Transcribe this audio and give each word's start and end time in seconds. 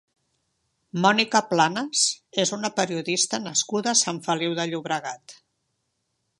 Mònica 1.03 1.41
Planas 1.49 2.01
és 2.45 2.53
una 2.59 2.73
periodista 2.79 3.41
nascuda 3.45 3.95
a 3.95 3.97
Sant 4.03 4.23
Feliu 4.29 4.59
de 4.61 4.69
Llobregat. 4.73 5.41